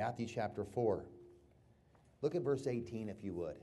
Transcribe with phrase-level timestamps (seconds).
[0.00, 1.04] Matthew chapter 4.
[2.22, 3.56] Look at verse 18 if you would.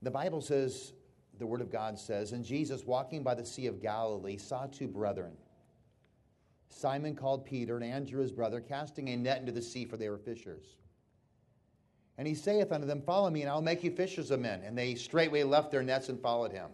[0.00, 0.92] The Bible says,
[1.40, 4.86] the Word of God says, And Jesus, walking by the Sea of Galilee, saw two
[4.86, 5.32] brethren,
[6.68, 10.08] Simon called Peter, and Andrew his brother, casting a net into the sea, for they
[10.08, 10.76] were fishers.
[12.18, 14.62] And he saith unto them, Follow me, and I will make you fishers of men.
[14.64, 16.70] And they straightway left their nets and followed him.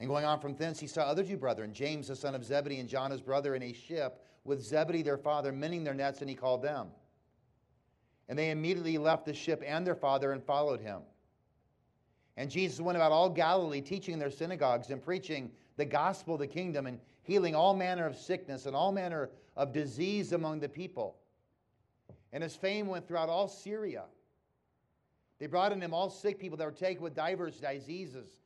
[0.00, 2.80] And going on from thence, he saw other two brethren, James the son of Zebedee,
[2.80, 6.30] and John his brother, in a ship with Zebedee their father, mending their nets, and
[6.30, 6.88] he called them.
[8.26, 11.02] And they immediately left the ship and their father and followed him.
[12.38, 16.40] And Jesus went about all Galilee, teaching in their synagogues and preaching the gospel of
[16.40, 20.68] the kingdom and healing all manner of sickness and all manner of disease among the
[20.68, 21.16] people.
[22.32, 24.04] And his fame went throughout all Syria.
[25.38, 28.39] They brought in him all sick people that were taken with divers diseases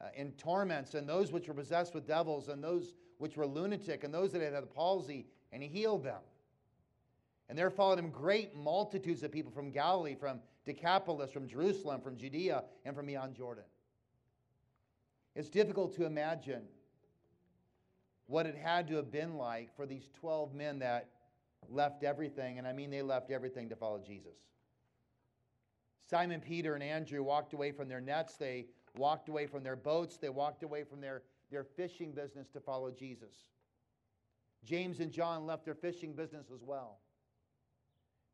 [0.00, 4.04] uh, and torments, and those which were possessed with devils, and those which were lunatic,
[4.04, 6.20] and those that had the palsy, and he healed them.
[7.48, 12.16] And there followed him great multitudes of people from Galilee, from Decapolis, from Jerusalem, from
[12.16, 13.64] Judea, and from beyond Jordan.
[15.34, 16.62] It's difficult to imagine
[18.26, 21.08] what it had to have been like for these 12 men that
[21.68, 24.36] left everything, and I mean they left everything to follow Jesus.
[26.08, 30.16] Simon Peter and Andrew walked away from their nets, they walked away from their boats,
[30.16, 33.34] they walked away from their, their fishing business to follow Jesus.
[34.64, 36.98] James and John left their fishing business as well.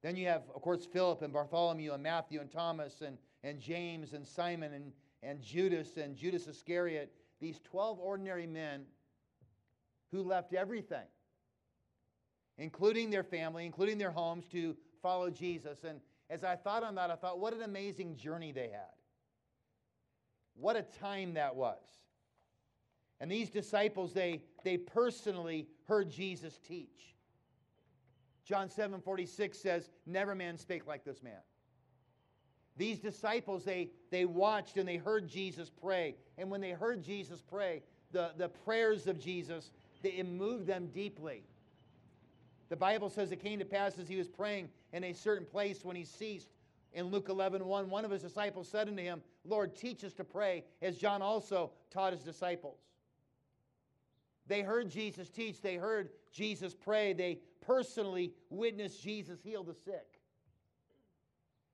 [0.03, 4.13] Then you have, of course, Philip and Bartholomew and Matthew and Thomas and, and James
[4.13, 8.85] and Simon and, and Judas and Judas Iscariot, these 12 ordinary men
[10.13, 11.07] who left everything,
[12.59, 15.85] including their family, including their homes, to follow Jesus.
[15.85, 18.95] And as I thought on that, I thought, what an amazing journey they had.
[20.59, 21.79] What a time that was.
[23.21, 27.15] And these disciples, they, they personally heard Jesus teach.
[28.45, 31.41] John 7 46 says, Never man spake like this man.
[32.77, 36.14] These disciples, they, they watched and they heard Jesus pray.
[36.36, 37.83] And when they heard Jesus pray,
[38.13, 39.70] the, the prayers of Jesus,
[40.03, 41.42] they, it moved them deeply.
[42.69, 45.85] The Bible says it came to pass as he was praying in a certain place
[45.85, 46.48] when he ceased.
[46.92, 50.24] In Luke 11 1, one of his disciples said unto him, Lord, teach us to
[50.24, 52.79] pray, as John also taught his disciples.
[54.47, 60.20] They heard Jesus teach, they heard Jesus pray, they personally witnessed Jesus heal the sick.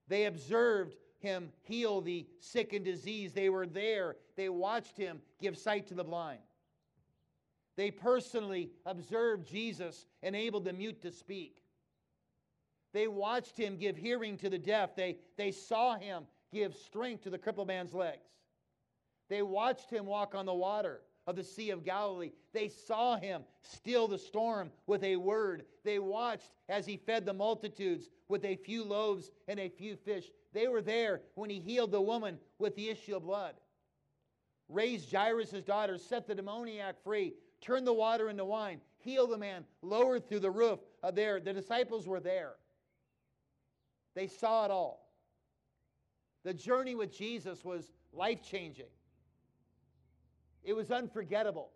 [0.09, 3.35] They observed him heal the sick and diseased.
[3.35, 6.41] They were there, they watched him give sight to the blind.
[7.77, 11.62] They personally observed Jesus enable the mute to speak.
[12.93, 14.95] They watched him give hearing to the deaf.
[14.95, 18.27] They, they saw him give strength to the crippled man's legs.
[19.29, 22.33] They watched him walk on the water of the Sea of Galilee.
[22.53, 25.65] They saw him still the storm with a word.
[25.85, 30.31] They watched as he fed the multitudes with a few loaves and a few fish.
[30.53, 33.55] They were there when he healed the woman with the issue of blood.
[34.69, 39.65] Raised Jairus' daughter, set the demoniac free, turned the water into wine, healed the man,
[39.83, 41.41] lowered through the roof of there.
[41.41, 42.55] The disciples were there.
[44.15, 45.09] They saw it all.
[46.45, 48.87] The journey with Jesus was life changing.
[50.65, 51.71] It was unforgettable.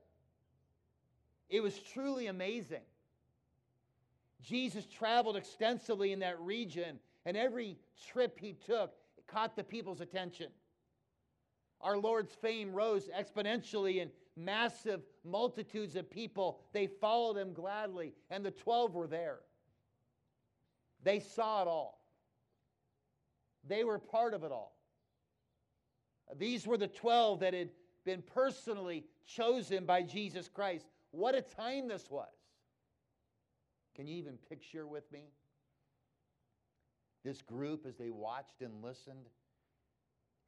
[1.48, 2.82] It was truly amazing.
[4.42, 7.78] Jesus traveled extensively in that region, and every
[8.12, 8.92] trip he took
[9.26, 10.48] caught the people's attention.
[11.80, 18.44] Our Lord's fame rose exponentially, and massive multitudes of people they followed him gladly, and
[18.44, 19.38] the 12 were there.
[21.02, 21.95] They saw it all,
[23.68, 24.76] they were part of it all.
[26.36, 27.70] These were the 12 that had
[28.04, 30.86] been personally chosen by Jesus Christ.
[31.10, 32.28] What a time this was.
[33.94, 35.30] Can you even picture with me?
[37.24, 39.26] This group as they watched and listened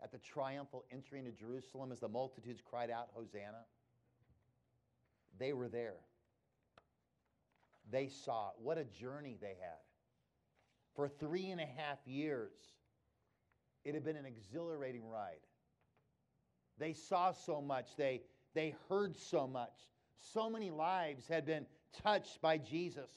[0.03, 3.65] at the triumphal entry into Jerusalem as the multitudes cried out, Hosanna.
[5.39, 5.97] They were there.
[7.91, 8.55] They saw it.
[8.59, 9.81] What a journey they had.
[10.94, 12.53] For three and a half years,
[13.84, 15.40] it had been an exhilarating ride.
[16.78, 18.22] They saw so much, they,
[18.54, 19.75] they heard so much.
[20.20, 21.66] So many lives had been
[22.02, 23.10] touched by Jesus,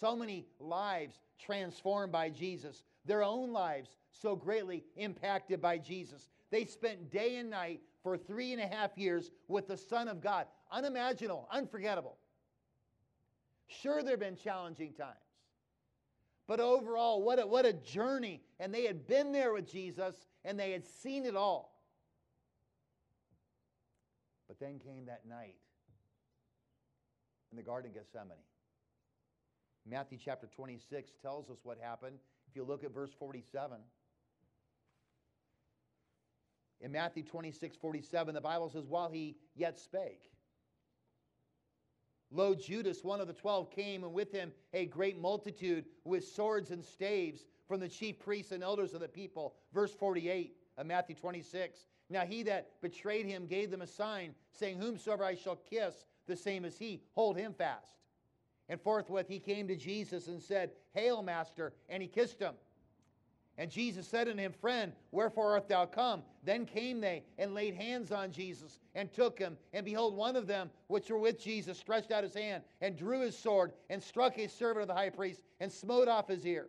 [0.00, 6.28] so many lives transformed by Jesus, their own lives so greatly impacted by Jesus.
[6.50, 10.20] They spent day and night for three and a half years with the Son of
[10.20, 10.46] God.
[10.70, 12.18] Unimaginable, unforgettable.
[13.66, 15.27] Sure, there have been challenging times.
[16.48, 18.40] But overall, what a, what a journey.
[18.58, 21.78] And they had been there with Jesus and they had seen it all.
[24.48, 25.56] But then came that night
[27.52, 28.38] in the Garden of Gethsemane.
[29.86, 32.16] Matthew chapter 26 tells us what happened.
[32.48, 33.78] If you look at verse 47,
[36.80, 40.30] in Matthew 26, 47, the Bible says, While he yet spake,
[42.30, 46.70] Lo, Judas, one of the twelve, came, and with him a great multitude with swords
[46.70, 49.54] and staves from the chief priests and elders of the people.
[49.72, 51.84] Verse 48 of Matthew 26.
[52.10, 56.36] Now he that betrayed him gave them a sign, saying, Whomsoever I shall kiss, the
[56.36, 57.92] same as he, hold him fast.
[58.68, 62.54] And forthwith he came to Jesus and said, Hail, Master, and he kissed him.
[63.58, 66.22] And Jesus said unto him, Friend, wherefore art thou come?
[66.44, 69.58] Then came they and laid hands on Jesus and took him.
[69.72, 73.20] And behold, one of them which were with Jesus stretched out his hand and drew
[73.20, 76.68] his sword and struck a servant of the high priest and smote off his ear.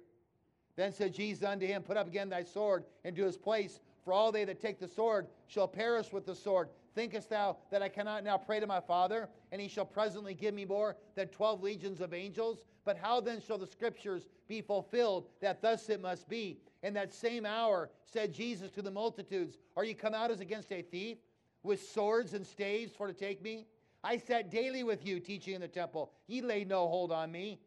[0.75, 4.31] Then said Jesus unto him, Put up again thy sword into his place, for all
[4.31, 6.69] they that take the sword shall perish with the sword.
[6.95, 10.55] Thinkest thou that I cannot now pray to my Father, and he shall presently give
[10.55, 12.63] me more than twelve legions of angels?
[12.83, 16.57] But how then shall the scriptures be fulfilled that thus it must be?
[16.81, 20.71] In that same hour said Jesus to the multitudes, Are you come out as against
[20.71, 21.17] a thief,
[21.63, 23.65] with swords and staves for to take me?
[24.03, 26.13] I sat daily with you teaching in the temple.
[26.27, 27.59] Ye laid no hold on me.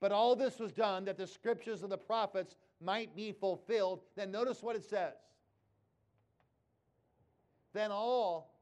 [0.00, 4.00] But all this was done that the scriptures of the prophets might be fulfilled.
[4.14, 5.14] Then notice what it says.
[7.74, 8.54] Then all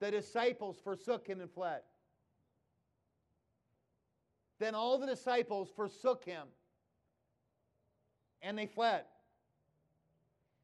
[0.00, 1.82] the disciples forsook him and fled.
[4.58, 6.48] Then all the disciples forsook him
[8.42, 9.04] and they fled.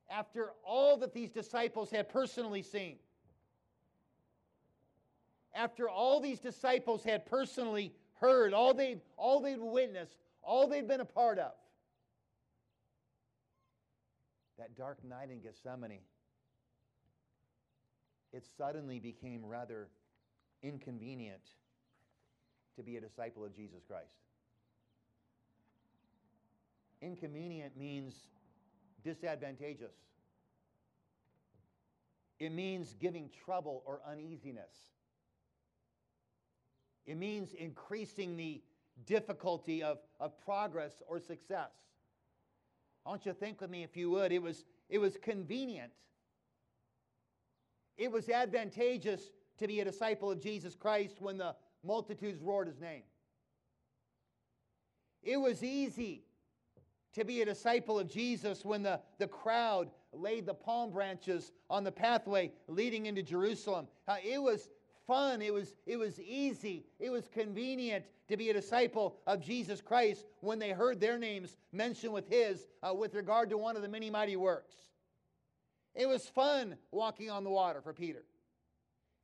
[0.08, 2.96] After all that these disciples had personally seen,
[5.54, 11.00] after all these disciples had personally heard, all they'd, all they'd witnessed, all they'd been
[11.00, 11.52] a part of,
[14.58, 15.98] that dark night in Gethsemane,
[18.32, 19.88] it suddenly became rather
[20.62, 21.42] inconvenient
[22.76, 24.25] to be a disciple of Jesus Christ.
[27.06, 28.14] Inconvenient means
[29.04, 29.94] disadvantageous.
[32.38, 34.74] It means giving trouble or uneasiness.
[37.06, 38.62] It means increasing the
[39.06, 41.70] difficulty of, of progress or success.
[43.06, 44.32] I want you to think with me, if you would.
[44.32, 45.92] It was, it was convenient
[47.96, 52.80] it was advantageous to be a disciple of Jesus Christ when the multitudes roared his
[52.80, 53.02] name.
[55.22, 56.24] It was easy
[57.16, 61.82] to be a disciple of Jesus when the, the crowd laid the palm branches on
[61.82, 63.88] the pathway leading into Jerusalem.
[64.06, 64.68] Uh, it was
[65.06, 69.80] fun, it was, it was easy, it was convenient to be a disciple of Jesus
[69.80, 73.82] Christ when they heard their names mentioned with his uh, with regard to one of
[73.82, 74.74] the many mighty works.
[75.94, 78.24] It was fun walking on the water for Peter.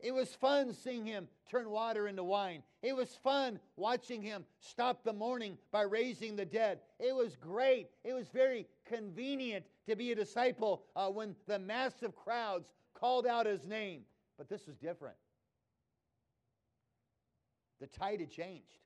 [0.02, 2.64] It was fun seeing him turn water into wine.
[2.82, 6.81] It was fun watching him stop the mourning by raising the dead.
[6.99, 7.88] It was great.
[8.02, 13.46] It was very convenient to be a disciple uh, when the massive crowds called out
[13.46, 14.02] his name.
[14.37, 15.16] But this was different.
[17.81, 18.81] The tide had changed.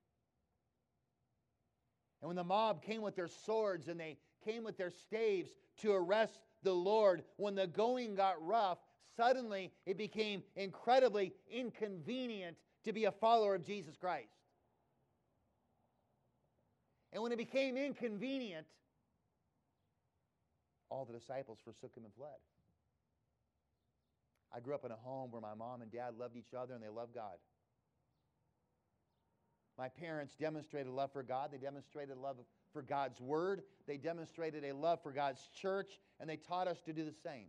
[2.20, 5.92] And when the mob came with their swords and they came with their staves to
[5.92, 8.78] arrest the Lord, when the going got rough,
[9.16, 14.28] suddenly it became incredibly inconvenient to be a follower of Jesus Christ.
[17.12, 18.66] And when it became inconvenient,
[20.90, 22.30] all the disciples forsook him and fled.
[24.54, 26.82] I grew up in a home where my mom and dad loved each other and
[26.82, 27.36] they loved God.
[29.78, 31.50] My parents demonstrated love for God.
[31.52, 32.36] They demonstrated love
[32.72, 33.62] for God's Word.
[33.86, 37.46] They demonstrated a love for God's church, and they taught us to do the same.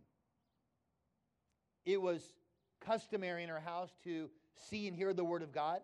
[1.88, 2.34] It was
[2.84, 4.28] customary in our house to
[4.68, 5.80] see and hear the Word of God.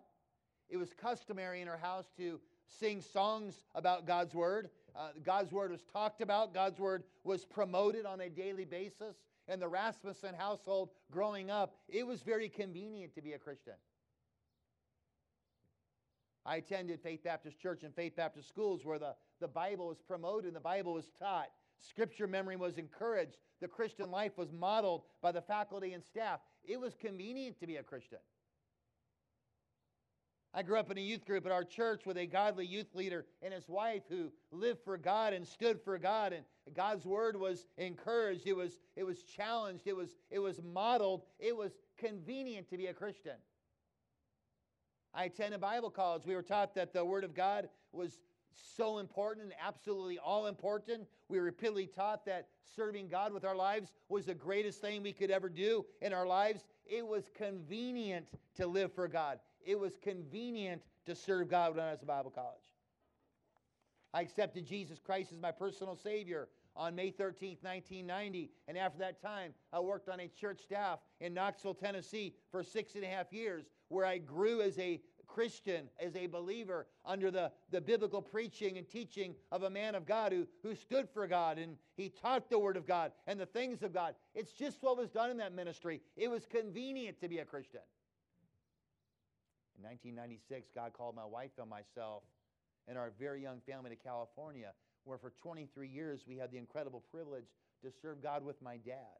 [0.69, 4.69] It was customary in our house to sing songs about God's Word.
[4.95, 9.15] Uh, God's Word was talked about, God's Word was promoted on a daily basis.
[9.47, 13.73] In the Rasmussen household growing up, it was very convenient to be a Christian.
[16.45, 20.45] I attended Faith Baptist Church and Faith Baptist schools where the, the Bible was promoted
[20.45, 21.49] and the Bible was taught.
[21.79, 23.37] Scripture memory was encouraged.
[23.61, 26.39] The Christian life was modeled by the faculty and staff.
[26.63, 28.19] It was convenient to be a Christian.
[30.53, 33.25] I grew up in a youth group at our church with a godly youth leader
[33.41, 36.31] and his wife who lived for God and stood for God.
[36.31, 41.23] And God's word was encouraged, it was, it was challenged, it was, it was modeled,
[41.39, 43.35] it was convenient to be a Christian.
[45.13, 46.23] I attended Bible college.
[46.25, 48.19] We were taught that the Word of God was
[48.55, 51.07] so important and absolutely all important.
[51.29, 55.13] We were repeatedly taught that serving God with our lives was the greatest thing we
[55.13, 56.65] could ever do in our lives.
[56.85, 59.39] It was convenient to live for God.
[59.65, 62.73] it was convenient to serve God when I was in Bible college.
[64.13, 68.51] I accepted Jesus Christ as my personal Savior on May 13th, 1990.
[68.67, 72.95] And after that time, I worked on a church staff in Knoxville, Tennessee for six
[72.95, 75.01] and a half years, where I grew as a
[75.35, 80.05] Christian, as a believer, under the, the biblical preaching and teaching of a man of
[80.05, 83.45] God who, who stood for God and he taught the Word of God and the
[83.45, 84.15] things of God.
[84.33, 85.99] It's just what was done in that ministry.
[86.15, 87.81] It was convenient to be a Christian.
[89.77, 92.23] In 1996, God called my wife and myself
[92.87, 94.71] and our very young family to California,
[95.03, 97.47] where for 23 years we had the incredible privilege
[97.83, 99.19] to serve God with my dad,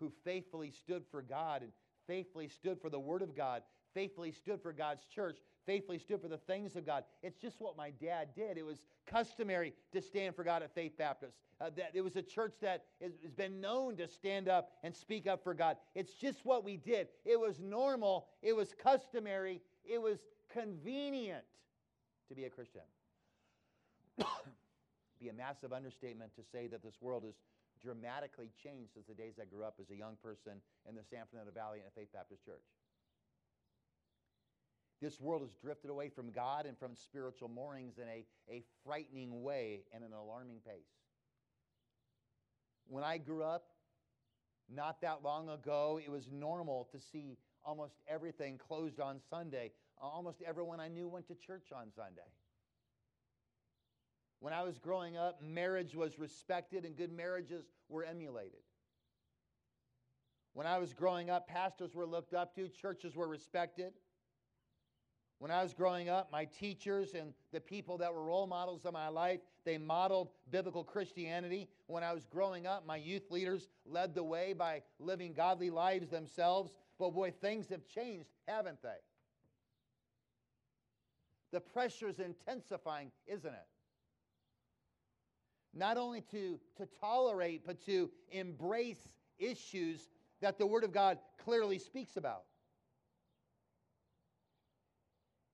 [0.00, 1.72] who faithfully stood for God and
[2.06, 3.62] faithfully stood for the Word of God,
[3.94, 7.04] faithfully stood for God's church, faithfully stood for the things of God.
[7.22, 8.58] It's just what my dad did.
[8.58, 11.36] It was customary to stand for God at Faith Baptist.
[11.60, 15.26] Uh, that it was a church that has been known to stand up and speak
[15.26, 15.76] up for God.
[15.94, 17.08] It's just what we did.
[17.24, 20.18] It was normal, it was customary, it was
[20.52, 21.44] convenient
[22.28, 22.82] to be a Christian.
[25.20, 27.34] be a massive understatement to say that this world has
[27.82, 31.20] dramatically changed since the days I grew up as a young person in the San
[31.30, 32.64] Fernando Valley in a Faith Baptist church.
[35.04, 39.42] This world has drifted away from God and from spiritual moorings in a, a frightening
[39.42, 40.88] way and an alarming pace.
[42.88, 43.64] When I grew up,
[44.74, 49.72] not that long ago, it was normal to see almost everything closed on Sunday.
[50.00, 52.22] Almost everyone I knew went to church on Sunday.
[54.40, 58.62] When I was growing up, marriage was respected and good marriages were emulated.
[60.54, 63.92] When I was growing up, pastors were looked up to, churches were respected.
[65.44, 68.94] When I was growing up, my teachers and the people that were role models of
[68.94, 71.68] my life, they modeled biblical Christianity.
[71.86, 76.08] When I was growing up, my youth leaders led the way by living godly lives
[76.08, 76.72] themselves.
[76.98, 78.96] But boy, things have changed, haven't they?
[81.52, 83.66] The pressure is intensifying, isn't it?
[85.74, 90.08] Not only to, to tolerate, but to embrace issues
[90.40, 92.44] that the Word of God clearly speaks about.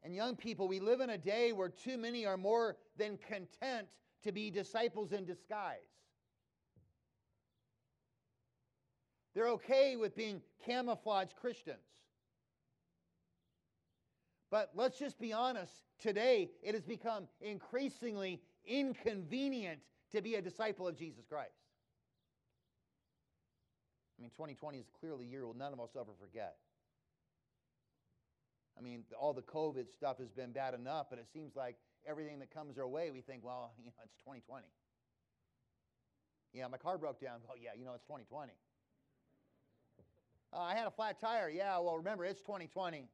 [0.03, 3.89] And young people, we live in a day where too many are more than content
[4.23, 5.79] to be disciples in disguise.
[9.35, 11.79] They're okay with being camouflage Christians.
[14.51, 15.73] But let's just be honest.
[16.01, 19.81] Today, it has become increasingly inconvenient
[20.13, 21.53] to be a disciple of Jesus Christ.
[24.19, 26.57] I mean, 2020 is clearly a year we'll none of us ever forget.
[28.81, 31.77] I mean, all the COVID stuff has been bad enough, but it seems like
[32.09, 34.65] everything that comes our way, we think, well, you know, it's 2020.
[36.55, 37.41] Yeah, my car broke down.
[37.49, 38.53] Oh, yeah, you know, it's 2020.
[40.53, 41.51] Uh, I had a flat tire.
[41.51, 43.07] Yeah, well, remember, it's 2020.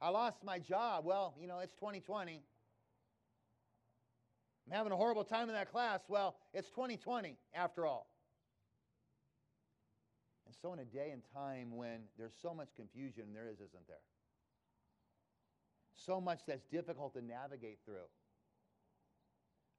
[0.00, 1.04] I lost my job.
[1.04, 2.42] Well, you know, it's 2020.
[4.66, 6.00] I'm having a horrible time in that class.
[6.06, 8.06] Well, it's 2020 after all.
[10.46, 13.86] And so, in a day and time when there's so much confusion, there is, isn't
[13.88, 13.98] there?
[16.06, 18.08] So much that's difficult to navigate through.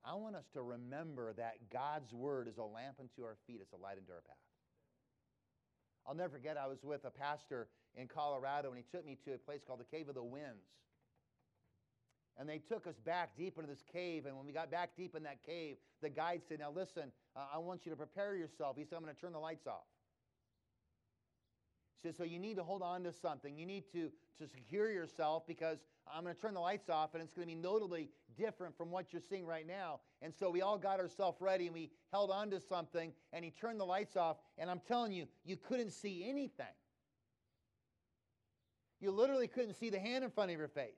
[0.03, 3.73] I want us to remember that God's word is a lamp unto our feet, it's
[3.73, 4.35] a light unto our path.
[6.07, 9.33] I'll never forget, I was with a pastor in Colorado, and he took me to
[9.35, 10.65] a place called the Cave of the Winds.
[12.39, 14.25] And they took us back deep into this cave.
[14.25, 17.57] And when we got back deep in that cave, the guide said, Now listen, I
[17.59, 18.77] want you to prepare yourself.
[18.77, 19.85] He said, I'm going to turn the lights off.
[22.01, 23.57] He says, so you need to hold on to something.
[23.57, 24.09] You need to,
[24.39, 25.77] to secure yourself because
[26.07, 28.91] I'm going to turn the lights off and it's going to be notably different from
[28.91, 29.99] what you're seeing right now.
[30.21, 33.51] And so we all got ourselves ready and we held on to something and he
[33.51, 34.37] turned the lights off.
[34.57, 36.65] And I'm telling you, you couldn't see anything.
[38.99, 40.93] You literally couldn't see the hand in front of your face.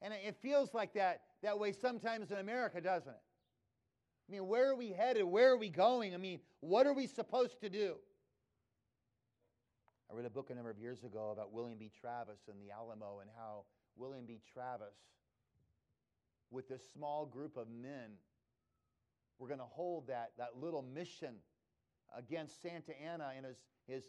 [0.00, 3.22] And it feels like that, that way sometimes in America, doesn't it?
[4.28, 5.24] I mean, where are we headed?
[5.24, 6.14] Where are we going?
[6.14, 7.96] I mean, what are we supposed to do?
[10.12, 11.90] I read a book a number of years ago about William B.
[11.98, 13.64] Travis and the Alamo and how
[13.96, 14.40] William B.
[14.52, 14.94] Travis,
[16.50, 18.10] with this small group of men,
[19.38, 21.36] were going to hold that, that little mission
[22.14, 24.04] against Santa Anna and his, his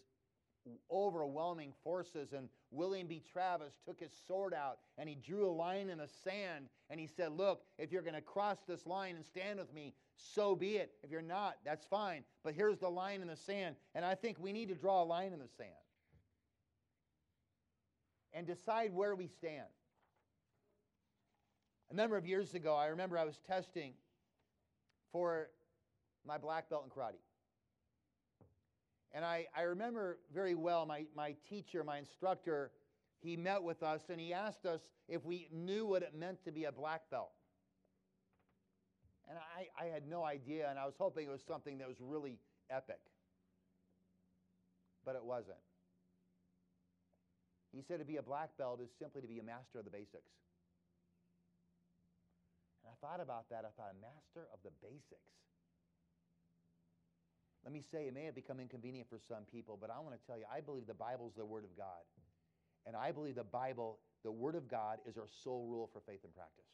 [0.92, 2.34] overwhelming forces.
[2.34, 3.24] And William B.
[3.32, 7.08] Travis took his sword out and he drew a line in the sand and he
[7.08, 10.76] said, Look, if you're going to cross this line and stand with me, so be
[10.76, 10.92] it.
[11.02, 12.26] If you're not, that's fine.
[12.44, 13.78] But here's the line in the sand.
[13.96, 15.72] And I think we need to draw a line in the sand
[18.34, 19.68] and decide where we stand.
[21.92, 23.94] A number of years ago, I remember I was testing
[25.12, 25.50] for
[26.26, 27.22] my black belt in karate.
[29.14, 32.72] And I, I remember very well my, my teacher, my instructor,
[33.20, 36.52] he met with us and he asked us if we knew what it meant to
[36.52, 37.32] be a black belt.
[39.30, 41.98] And I, I had no idea, and I was hoping it was something that was
[42.02, 43.00] really epic.
[45.06, 45.58] But it wasn't.
[47.74, 49.92] He said to be a black belt is simply to be a master of the
[49.92, 50.30] basics.
[52.86, 53.66] And I thought about that.
[53.66, 55.34] I thought, a master of the basics.
[57.64, 60.22] Let me say, it may have become inconvenient for some people, but I want to
[60.28, 62.04] tell you, I believe the Bible is the Word of God.
[62.86, 66.20] And I believe the Bible, the Word of God, is our sole rule for faith
[66.26, 66.68] and practice.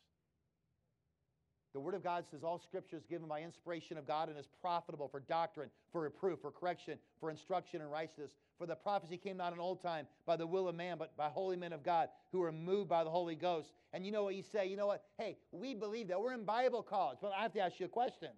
[1.73, 4.49] The Word of God says all Scripture is given by inspiration of God and is
[4.59, 8.31] profitable for doctrine, for reproof, for correction, for instruction in righteousness.
[8.59, 11.29] For the prophecy came not in old time by the will of man, but by
[11.29, 13.71] holy men of God who were moved by the Holy Ghost.
[13.93, 14.67] And you know what you say?
[14.67, 15.03] You know what?
[15.17, 16.21] Hey, we believe that.
[16.21, 17.19] We're in Bible college.
[17.21, 18.29] But I have to ask you a question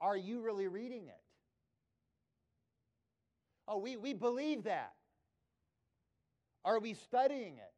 [0.00, 1.20] Are you really reading it?
[3.66, 4.92] Oh, we, we believe that.
[6.64, 7.72] Are we studying it?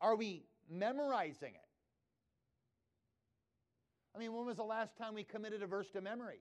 [0.00, 1.60] Are we memorizing it.
[4.14, 6.40] I mean, when was the last time we committed a verse to memory?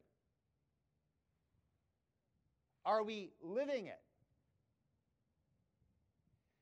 [2.86, 4.00] Are we living it?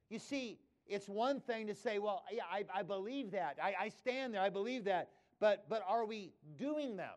[0.09, 3.57] You see, it's one thing to say, well, yeah, I, I believe that.
[3.61, 5.09] I, I stand there, I believe that.
[5.39, 7.09] But, but are we doing them?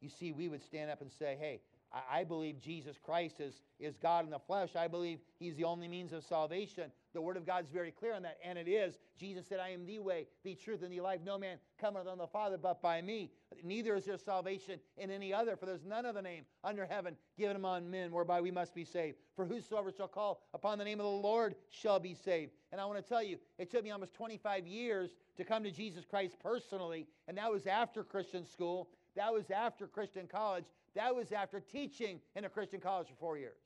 [0.00, 1.60] You see, we would stand up and say, hey,
[1.92, 4.76] I, I believe Jesus Christ is, is God in the flesh.
[4.76, 6.90] I believe He's the only means of salvation.
[7.16, 8.98] The Word of God is very clear on that, and it is.
[9.18, 11.20] Jesus said, I am the way, the truth, and the life.
[11.24, 13.30] No man cometh on the Father but by me.
[13.64, 17.56] Neither is there salvation in any other, for there's none other name under heaven given
[17.56, 19.16] among men whereby we must be saved.
[19.34, 22.52] For whosoever shall call upon the name of the Lord shall be saved.
[22.70, 25.70] And I want to tell you, it took me almost 25 years to come to
[25.70, 28.90] Jesus Christ personally, and that was after Christian school.
[29.14, 30.66] That was after Christian college.
[30.94, 33.56] That was after teaching in a Christian college for four years.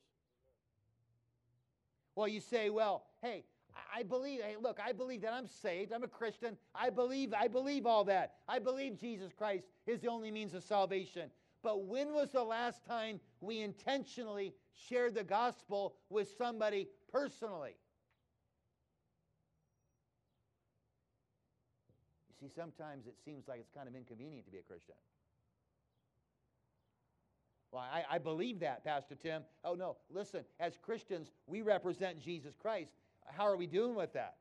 [2.15, 3.43] Well, you say, well, hey,
[3.93, 5.91] I believe, hey, look, I believe that I'm saved.
[5.91, 6.57] I'm a Christian.
[6.75, 8.35] I believe, I believe all that.
[8.47, 11.29] I believe Jesus Christ is the only means of salvation.
[11.63, 14.53] But when was the last time we intentionally
[14.89, 17.75] shared the gospel with somebody personally?
[22.29, 24.95] You see, sometimes it seems like it's kind of inconvenient to be a Christian.
[27.71, 29.43] Well, I, I believe that, Pastor Tim.
[29.63, 29.95] Oh, no.
[30.09, 32.91] Listen, as Christians, we represent Jesus Christ.
[33.35, 34.35] How are we doing with that?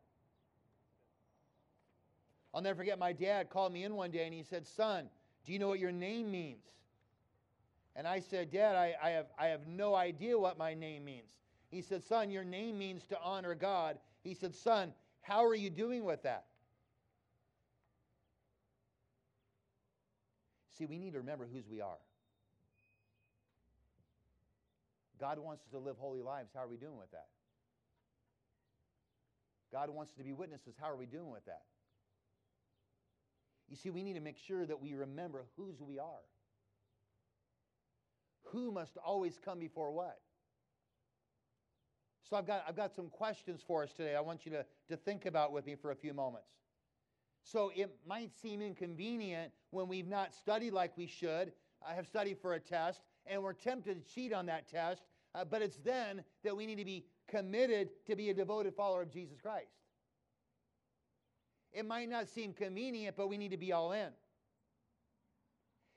[2.52, 5.08] I'll never forget my dad called me in one day and he said, Son,
[5.44, 6.64] do you know what your name means?
[7.96, 11.30] And I said, Dad, I, I, have, I have no idea what my name means.
[11.70, 13.98] He said, Son, your name means to honor God.
[14.22, 16.46] He said, Son, how are you doing with that?
[20.76, 21.98] See, we need to remember whose we are.
[25.20, 26.50] God wants us to live holy lives.
[26.54, 27.26] How are we doing with that?
[29.72, 30.74] God wants us to be witnesses.
[30.80, 31.62] How are we doing with that?
[33.68, 36.24] You see, we need to make sure that we remember whose we are.
[38.46, 40.18] Who must always come before what?
[42.28, 44.96] So I've got, I've got some questions for us today I want you to, to
[44.96, 46.48] think about with me for a few moments.
[47.42, 51.52] So it might seem inconvenient when we've not studied like we should.
[51.86, 55.02] I have studied for a test, and we're tempted to cheat on that test,
[55.34, 59.02] uh, but it's then that we need to be committed to be a devoted follower
[59.02, 59.72] of Jesus Christ.
[61.72, 64.08] It might not seem convenient, but we need to be all in.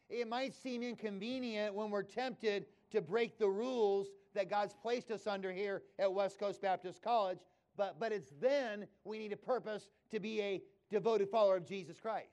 [0.10, 5.26] It might seem inconvenient when we're tempted to break the rules that God's placed us
[5.26, 7.39] under here at West Coast Baptist College,
[7.76, 12.00] but, but it's then we need a purpose to be a devoted follower of Jesus
[12.00, 12.28] Christ.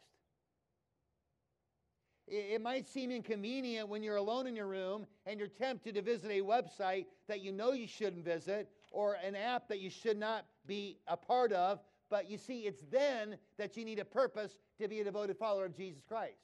[2.31, 6.31] It might seem inconvenient when you're alone in your room and you're tempted to visit
[6.31, 10.47] a website that you know you shouldn't visit or an app that you should not
[10.65, 11.81] be a part of.
[12.09, 15.65] But you see, it's then that you need a purpose to be a devoted follower
[15.65, 16.39] of Jesus Christ.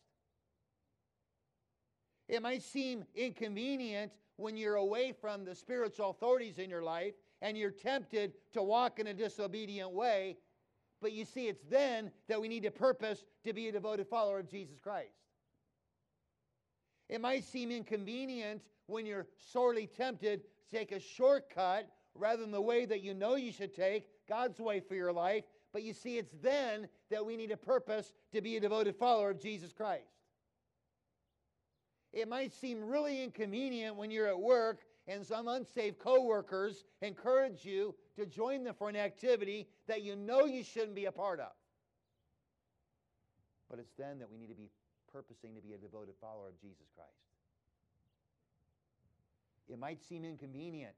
[2.28, 7.56] It might seem inconvenient when you're away from the spiritual authorities in your life and
[7.56, 10.36] you're tempted to walk in a disobedient way.
[11.00, 14.40] But you see, it's then that we need a purpose to be a devoted follower
[14.40, 15.25] of Jesus Christ.
[17.08, 22.60] It might seem inconvenient when you're sorely tempted to take a shortcut rather than the
[22.60, 25.44] way that you know you should take, God's way for your life.
[25.72, 29.30] But you see, it's then that we need a purpose to be a devoted follower
[29.30, 30.08] of Jesus Christ.
[32.12, 37.94] It might seem really inconvenient when you're at work and some unsaved coworkers encourage you
[38.16, 41.52] to join them for an activity that you know you shouldn't be a part of.
[43.68, 44.70] But it's then that we need to be
[45.16, 47.10] purposing to be a devoted follower of Jesus Christ.
[49.66, 50.92] It might seem inconvenient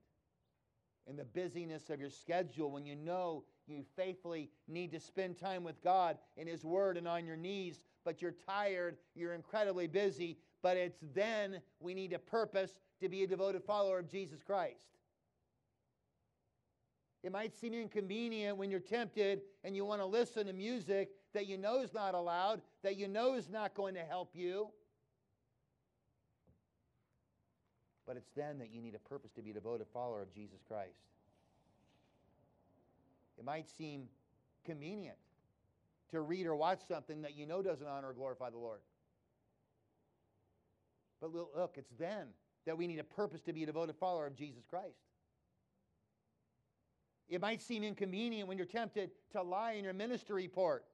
[1.07, 5.63] in the busyness of your schedule when you know you faithfully need to spend time
[5.63, 10.39] with God in His Word and on your knees, but you're tired, you're incredibly busy,
[10.65, 14.89] but it's then we need a purpose to be a devoted follower of Jesus Christ.
[17.23, 21.47] It might seem inconvenient when you're tempted and you want to listen to music that
[21.47, 24.69] you know is not allowed, that you know is not going to help you.
[28.07, 30.61] But it's then that you need a purpose to be a devoted follower of Jesus
[30.67, 30.99] Christ.
[33.39, 34.09] It might seem
[34.65, 35.17] convenient
[36.11, 38.81] to read or watch something that you know doesn't honor or glorify the Lord.
[41.21, 42.29] But look, it's then
[42.65, 45.01] that we need a purpose to be a devoted follower of Jesus Christ.
[47.29, 50.85] It might seem inconvenient when you're tempted to lie in your ministry report.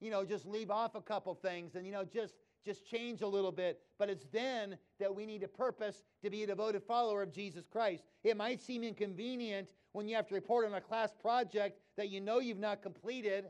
[0.00, 3.26] You know, just leave off a couple things and, you know, just, just change a
[3.26, 3.80] little bit.
[3.98, 7.66] But it's then that we need a purpose to be a devoted follower of Jesus
[7.66, 8.04] Christ.
[8.22, 12.20] It might seem inconvenient when you have to report on a class project that you
[12.20, 13.46] know you've not completed.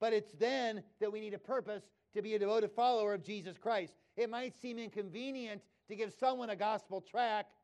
[0.00, 3.56] But it's then that we need a purpose to be a devoted follower of Jesus
[3.56, 3.94] Christ.
[4.16, 7.54] It might seem inconvenient to give someone a gospel tract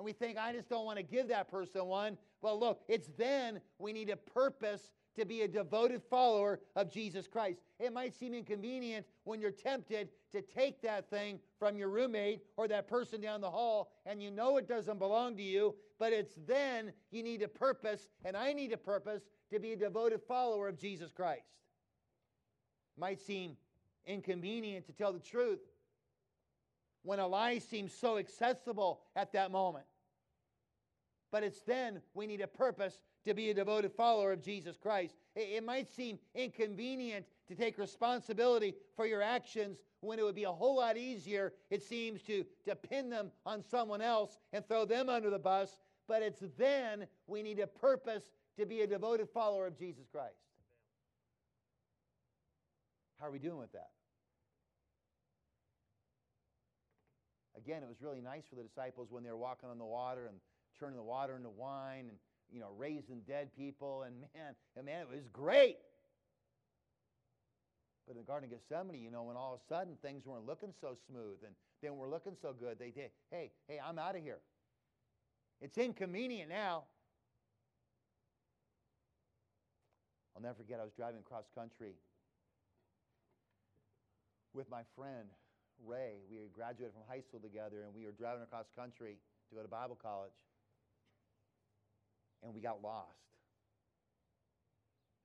[0.00, 2.16] and we think, I just don't want to give that person one.
[2.40, 7.28] Well, look, it's then we need a purpose to be a devoted follower of Jesus
[7.28, 7.60] Christ.
[7.78, 12.66] It might seem inconvenient when you're tempted to take that thing from your roommate or
[12.68, 16.34] that person down the hall and you know it doesn't belong to you, but it's
[16.46, 20.68] then you need a purpose, and I need a purpose to be a devoted follower
[20.68, 21.44] of Jesus Christ.
[22.96, 23.56] It might seem
[24.06, 25.60] inconvenient to tell the truth
[27.02, 29.84] when a lie seems so accessible at that moment.
[31.30, 35.14] But it's then we need a purpose to be a devoted follower of Jesus Christ.
[35.36, 40.52] It, might seem inconvenient to take responsibility for your actions when it would be a
[40.52, 45.08] whole lot easier, it seems, to, to pin them on someone else and throw them
[45.08, 45.78] under the bus.
[46.08, 50.34] But it's then we need a purpose to be a devoted follower of Jesus Christ.
[53.20, 53.90] How are we doing with that?
[57.56, 60.26] Again, it was really nice for the disciples when they were walking on the water
[60.26, 60.38] and
[60.80, 62.18] turning the water into wine and
[62.50, 65.76] you know raising dead people and man, and man, it was great.
[68.06, 70.46] But in the Garden of Gethsemane, you know, when all of a sudden things weren't
[70.46, 74.16] looking so smooth and they weren't looking so good, they did, hey, hey, I'm out
[74.16, 74.38] of here.
[75.60, 76.84] It's inconvenient now.
[80.34, 81.92] I'll never forget, I was driving across country
[84.54, 85.28] with my friend
[85.86, 86.24] Ray.
[86.30, 89.18] We graduated from high school together, and we were driving across country
[89.50, 90.32] to go to Bible college.
[92.42, 93.20] And we got lost.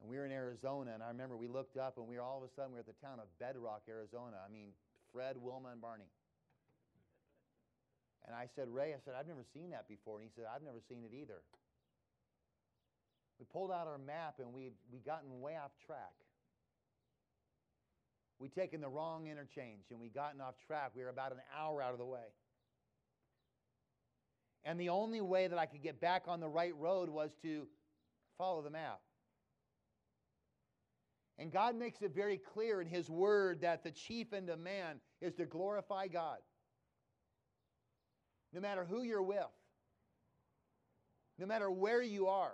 [0.01, 2.43] And we were in Arizona, and I remember we looked up, and we were all
[2.43, 4.37] of a sudden we were at the town of Bedrock, Arizona.
[4.43, 4.75] I mean,
[5.13, 6.11] Fred, Wilma, and Barney.
[8.27, 10.19] And I said, Ray, I said, I've never seen that before.
[10.19, 11.39] And he said, I've never seen it either.
[13.39, 16.15] We pulled out our map, and we we gotten way off track
[18.39, 20.91] we'd taken the wrong interchange and we'd gotten off track.
[20.95, 22.33] We were about an hour out of the way.
[24.65, 27.67] And the only way that I could get back on the right road was to
[28.37, 28.99] follow the map.
[31.37, 34.99] And God makes it very clear in His Word that the chief end of man
[35.21, 36.37] is to glorify God.
[38.53, 39.45] No matter who you're with,
[41.37, 42.53] no matter where you are,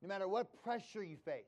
[0.00, 1.44] no matter what pressure you face,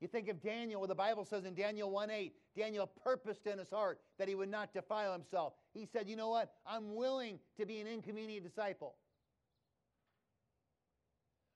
[0.00, 3.58] you think of Daniel, what the Bible says in Daniel 1 8, Daniel purposed in
[3.58, 5.54] his heart that he would not defile himself.
[5.74, 6.52] He said, You know what?
[6.66, 8.94] I'm willing to be an inconvenient disciple.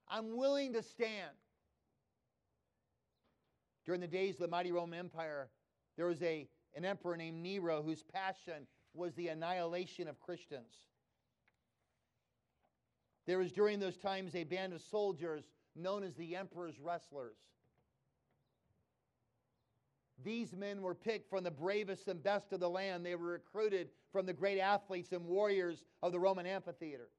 [0.09, 1.31] I'm willing to stand.
[3.85, 5.49] During the days of the mighty Roman Empire,
[5.97, 10.75] there was a, an emperor named Nero whose passion was the annihilation of Christians.
[13.25, 15.43] There was during those times a band of soldiers
[15.75, 17.37] known as the emperor's wrestlers.
[20.23, 23.05] These men were picked from the bravest and best of the land.
[23.05, 27.09] They were recruited from the great athletes and warriors of the Roman amphitheater.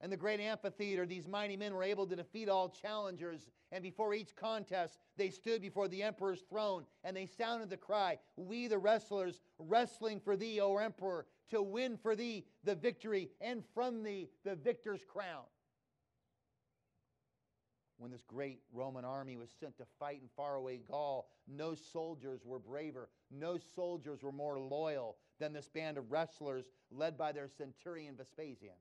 [0.00, 3.48] And the great amphitheater, these mighty men were able to defeat all challengers.
[3.72, 8.18] And before each contest, they stood before the emperor's throne and they sounded the cry
[8.36, 13.64] We, the wrestlers, wrestling for thee, O emperor, to win for thee the victory and
[13.74, 15.44] from thee the victor's crown
[17.98, 22.58] when this great Roman army was sent to fight in faraway Gaul, no soldiers were
[22.58, 28.16] braver, no soldiers were more loyal than this band of wrestlers led by their centurion
[28.16, 28.74] Vespasian.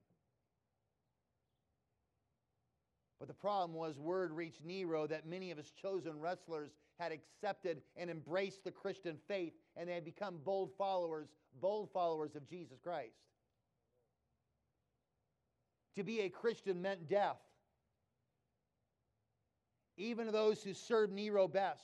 [3.19, 7.81] But the problem was, word reached Nero that many of his chosen wrestlers had accepted
[7.95, 11.29] and embraced the Christian faith, and they had become bold followers,
[11.61, 13.15] bold followers of Jesus Christ.
[15.95, 17.37] To be a Christian meant death.
[19.97, 21.83] Even those who served Nero best.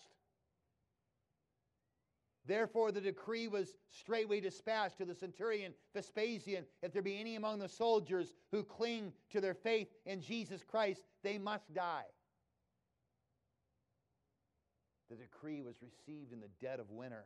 [2.46, 7.60] Therefore, the decree was straightway dispatched to the centurion Vespasian if there be any among
[7.60, 12.06] the soldiers who cling to their faith in Jesus Christ, they must die.
[15.10, 17.26] The decree was received in the dead of winter.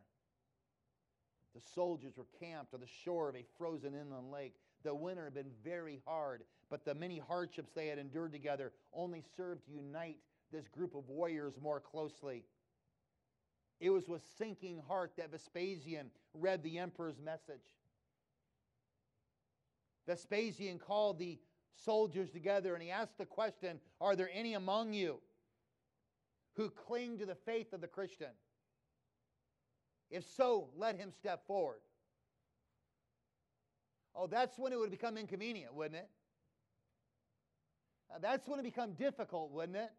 [1.56, 4.56] The soldiers were camped on the shore of a frozen inland lake.
[4.84, 9.24] The winter had been very hard, but the many hardships they had endured together only
[9.38, 10.18] served to unite
[10.52, 12.46] this group of warriors more closely.
[13.80, 17.62] It was with sinking heart that Vespasian read the emperor's message.
[20.08, 21.40] Vespasian called the
[21.76, 25.20] soldiers together and he asked the question Are there any among you
[26.56, 28.32] who cling to the faith of the Christian?
[30.10, 31.82] If so, let him step forward.
[34.16, 36.10] Oh, that's when it would become inconvenient, wouldn't it?
[38.22, 39.92] That's when it become difficult, wouldn't it?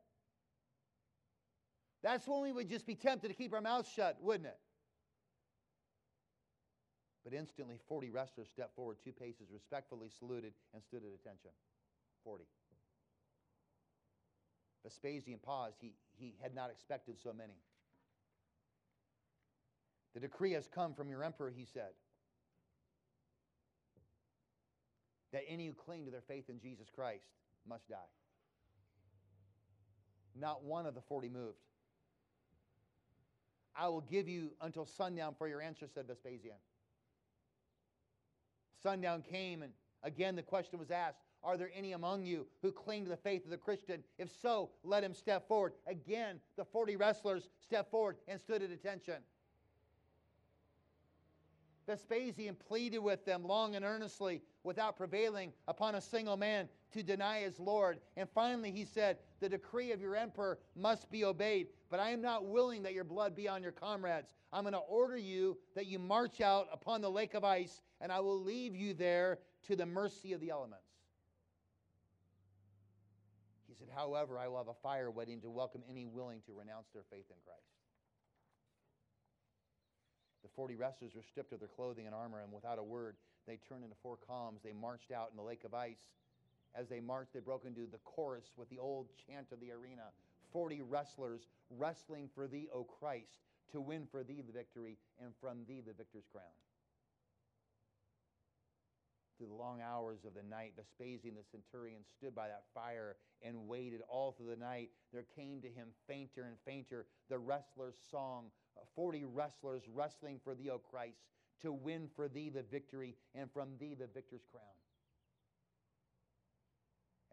[2.07, 4.59] That's when we would just be tempted to keep our mouths shut, wouldn't it?
[7.25, 11.51] But instantly, 40 wrestlers stepped forward two paces, respectfully saluted, and stood at attention.
[12.23, 12.45] 40.
[14.85, 15.79] Vespasian paused.
[15.81, 17.55] He, he had not expected so many.
[20.15, 21.91] The decree has come from your emperor, he said,
[25.33, 27.27] that any who cling to their faith in Jesus Christ
[27.69, 27.97] must die.
[30.39, 31.66] Not one of the 40 moved.
[33.79, 36.57] I will give you until sundown for your answer, said Vespasian.
[38.83, 43.05] Sundown came, and again the question was asked Are there any among you who cling
[43.05, 44.03] to the faith of the Christian?
[44.19, 45.73] If so, let him step forward.
[45.87, 49.17] Again, the 40 wrestlers stepped forward and stood at attention.
[51.87, 57.41] Vespasian pleaded with them long and earnestly without prevailing upon a single man to deny
[57.41, 58.01] his Lord.
[58.17, 62.21] And finally he said, The decree of your emperor must be obeyed, but I am
[62.21, 64.35] not willing that your blood be on your comrades.
[64.53, 68.11] I'm going to order you that you march out upon the lake of ice, and
[68.11, 70.83] I will leave you there to the mercy of the elements.
[73.69, 76.89] He said, However, I will have a fire wedding to welcome any willing to renounce
[76.93, 77.76] their faith in Christ.
[80.57, 83.17] 40 wrestlers were stripped of their clothing and armor, and without a word,
[83.47, 84.61] they turned into four columns.
[84.65, 86.17] They marched out in the lake of ice.
[86.75, 90.11] As they marched, they broke into the chorus with the old chant of the arena
[90.53, 95.59] 40 wrestlers wrestling for thee, O Christ, to win for thee the victory, and from
[95.69, 96.45] thee the victor's crown.
[99.37, 103.69] Through the long hours of the night, Vespasian the centurion stood by that fire and
[103.69, 104.91] waited all through the night.
[105.13, 108.47] There came to him fainter and fainter the wrestler's song
[108.95, 111.19] 40 wrestlers wrestling for thee, O Christ,
[111.63, 114.65] to win for thee the victory and from thee the victor's crown.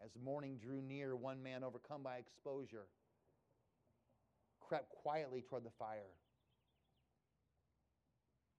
[0.04, 2.86] As morning drew near, one man, overcome by exposure,
[4.60, 6.12] crept quietly toward the fire.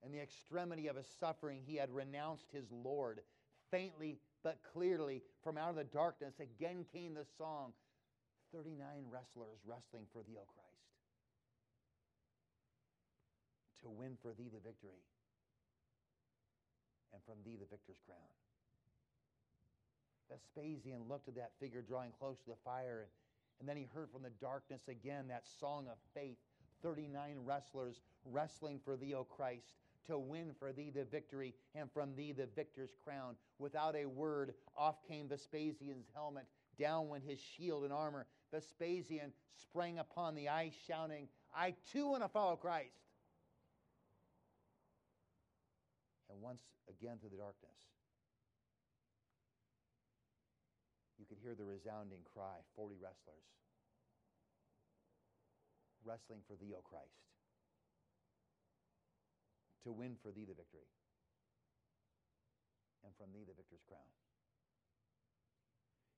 [0.04, 3.22] In the extremity of his suffering, he had renounced his Lord.
[3.72, 7.74] Faintly but clearly, from out of the darkness, again came the song
[8.54, 10.65] 39 wrestlers wrestling for thee, O Christ
[13.84, 15.04] to win for thee the victory,
[17.14, 18.30] and from thee the victor's crown.
[20.30, 23.12] Vespasian looked at that figure drawing close to the fire, and,
[23.60, 26.38] and then he heard from the darkness again that song of faith
[26.82, 29.74] 39 wrestlers wrestling for thee, O Christ,
[30.08, 33.36] to win for thee the victory, and from thee the victor's crown.
[33.60, 36.46] Without a word, off came Vespasian's helmet,
[36.80, 38.28] down went his shield and armor.
[38.52, 43.05] Vespasian sprang upon the ice, shouting, I too want to follow Christ.
[46.36, 46.60] And once
[46.92, 47.80] again through the darkness,
[51.16, 53.48] you could hear the resounding cry 40 wrestlers
[56.04, 57.24] wrestling for thee, O Christ,
[59.88, 60.92] to win for thee the victory,
[63.02, 64.12] and from thee the victor's crown.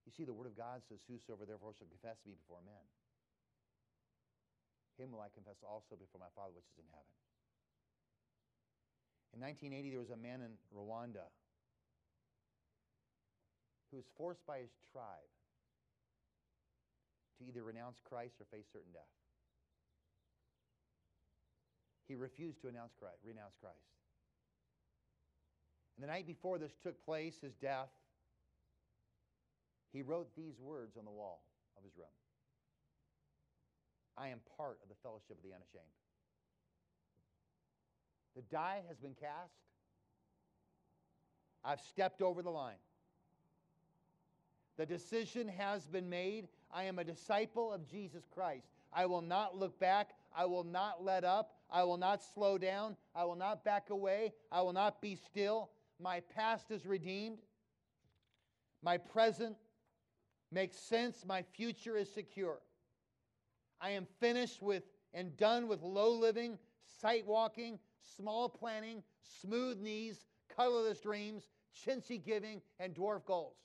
[0.03, 2.83] You see, the Word of God says, Whosoever therefore shall confess me before men,
[4.99, 7.15] him will I confess also before my Father which is in heaven.
[9.33, 11.27] In 1980, there was a man in Rwanda
[13.91, 15.31] who was forced by his tribe
[17.37, 19.13] to either renounce Christ or face certain death.
[22.07, 23.75] He refused to announce Christ, renounce Christ.
[25.95, 27.89] And the night before this took place, his death,
[29.91, 31.43] he wrote these words on the wall
[31.77, 32.13] of his room.
[34.17, 35.93] I am part of the fellowship of the unashamed.
[38.37, 39.55] The die has been cast.
[41.65, 42.75] I've stepped over the line.
[44.77, 46.47] The decision has been made.
[46.71, 48.67] I am a disciple of Jesus Christ.
[48.93, 50.11] I will not look back.
[50.35, 51.55] I will not let up.
[51.71, 52.95] I will not slow down.
[53.15, 54.33] I will not back away.
[54.51, 55.71] I will not be still.
[55.99, 57.39] My past is redeemed.
[58.83, 59.57] My present
[60.51, 61.25] makes sense.
[61.25, 62.59] My future is secure.
[63.81, 66.59] I am finished with and done with low living,
[67.01, 67.79] sight walking,
[68.15, 69.03] small planning,
[69.41, 73.57] smooth knees, colorless dreams, chintzy giving, and dwarf goals.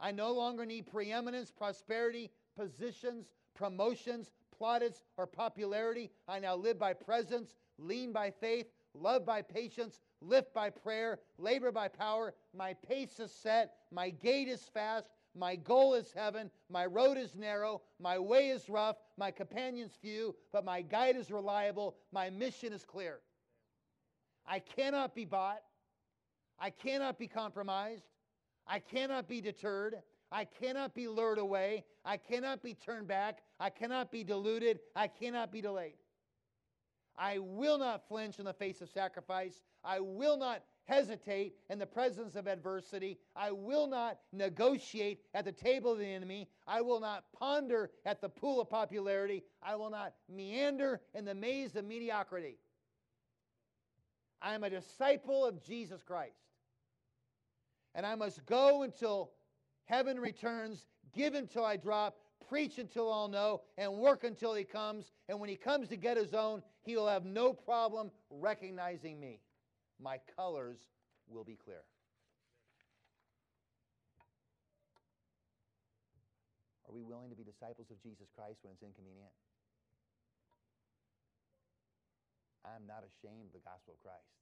[0.00, 6.10] I no longer need preeminence, prosperity, positions, promotions, plaudits, or popularity.
[6.28, 11.72] I now live by presence, lean by faith, love by patience, lift by prayer, labor
[11.72, 12.34] by power.
[12.56, 17.34] My pace is set, my gait is fast, my goal is heaven, my road is
[17.34, 22.72] narrow, my way is rough, my companions few, but my guide is reliable, my mission
[22.72, 23.20] is clear.
[24.46, 25.62] I cannot be bought,
[26.58, 28.04] I cannot be compromised.
[28.66, 29.96] I cannot be deterred.
[30.32, 31.84] I cannot be lured away.
[32.04, 33.40] I cannot be turned back.
[33.60, 34.80] I cannot be deluded.
[34.96, 35.98] I cannot be delayed.
[37.16, 39.62] I will not flinch in the face of sacrifice.
[39.84, 43.18] I will not hesitate in the presence of adversity.
[43.34, 46.48] I will not negotiate at the table of the enemy.
[46.66, 49.44] I will not ponder at the pool of popularity.
[49.62, 52.58] I will not meander in the maze of mediocrity.
[54.42, 56.36] I am a disciple of Jesus Christ
[57.94, 59.30] and I must go until
[59.84, 62.16] heaven returns, give until I drop,
[62.48, 65.12] preach until all know, and work until he comes.
[65.28, 69.40] And when he comes to get his own, he will have no problem recognizing me.
[70.00, 70.78] My colors
[71.28, 71.82] will be clear.
[76.86, 79.32] Are we willing to be disciples of Jesus Christ when it's inconvenient?
[82.64, 84.34] I'm not ashamed of the gospel of Christ.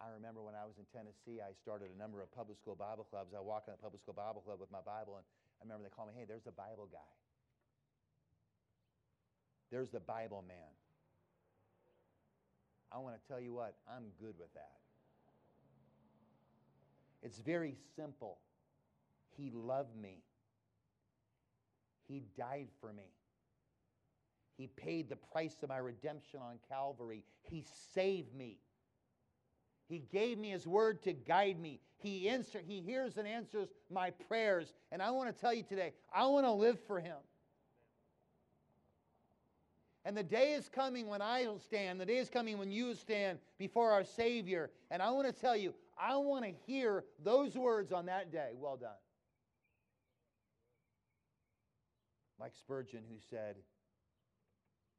[0.00, 3.04] I remember when I was in Tennessee, I started a number of public school Bible
[3.04, 3.36] clubs.
[3.36, 5.24] I walk in a public school Bible club with my Bible, and
[5.60, 7.12] I remember they called me, hey, there's the Bible guy.
[9.70, 10.72] There's the Bible man.
[12.92, 14.72] I want to tell you what, I'm good with that.
[17.22, 18.38] It's very simple.
[19.36, 20.22] He loved me,
[22.08, 23.10] He died for me.
[24.56, 27.24] He paid the price of my redemption on Calvary.
[27.48, 28.58] He saved me.
[29.88, 31.80] He gave me His word to guide me.
[31.96, 34.74] He, answer, he hears and answers my prayers.
[34.92, 37.16] And I want to tell you today, I want to live for Him.
[40.04, 42.94] And the day is coming when I will stand, the day is coming when you
[42.94, 44.70] stand before our Savior.
[44.90, 48.52] And I want to tell you, I want to hear those words on that day.
[48.56, 48.90] Well done.
[52.38, 53.56] Like Spurgeon, who said,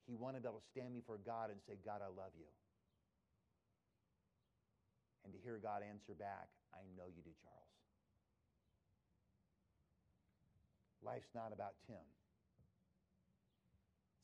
[0.05, 2.45] he wanted to be able to stand before God and say, God, I love you
[5.23, 7.75] and to hear God answer back, I know you do, Charles.
[11.03, 12.05] Life's not about Tim,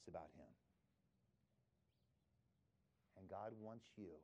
[0.01, 0.56] it's about Him.
[3.29, 4.15] God wants you,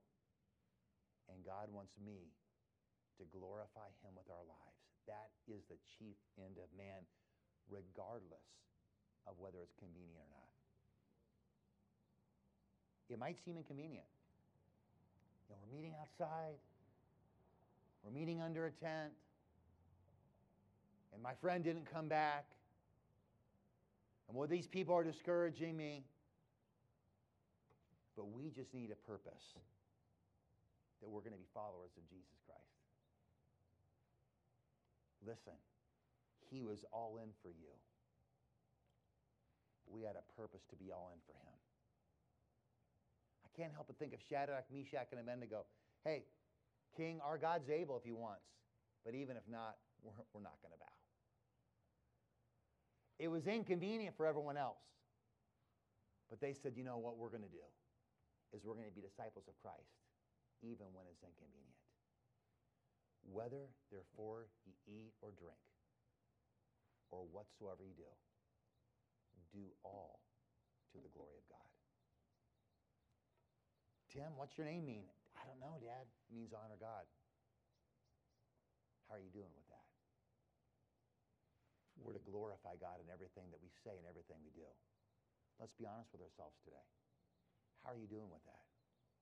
[1.32, 2.34] and God wants me
[3.20, 4.80] to glorify Him with our lives.
[5.08, 7.04] That is the chief end of man,
[7.70, 8.48] regardless
[9.28, 10.52] of whether it's convenient or not.
[13.10, 14.08] It might seem inconvenient.
[15.48, 16.56] You know, we're meeting outside.
[18.04, 19.14] We're meeting under a tent.
[21.14, 22.46] And my friend didn't come back.
[24.28, 26.04] And well, these people are discouraging me.
[28.16, 29.58] But we just need a purpose
[31.02, 32.78] that we're going to be followers of Jesus Christ.
[35.26, 35.58] Listen,
[36.50, 37.74] He was all in for you.
[39.90, 41.58] We had a purpose to be all in for Him.
[43.44, 45.66] I can't help but think of Shadrach, Meshach, and Abednego.
[46.06, 46.24] Hey,
[46.96, 48.46] King, our God's able if he wants,
[49.06, 50.94] but even if not, we're, we're not going to bow.
[53.20, 54.84] It was inconvenient for everyone else.
[56.30, 57.64] But they said, you know what we're going to do
[58.54, 59.98] is we're going to be disciples of Christ,
[60.62, 61.82] even when it's inconvenient.
[63.26, 65.60] Whether therefore ye eat or drink,
[67.10, 68.14] or whatsoever you do,
[69.54, 70.22] do all
[70.94, 71.70] to the glory of God.
[74.14, 75.10] Tim, what's your name mean?
[75.34, 76.06] I don't know, Dad.
[76.06, 77.10] It means honor God.
[79.10, 79.86] How are you doing with that?
[81.98, 84.66] We're to glorify God in everything that we say and everything we do.
[85.62, 86.86] Let's be honest with ourselves today.
[87.84, 88.63] How are you doing with that?